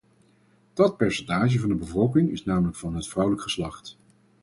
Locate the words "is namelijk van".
2.31-2.95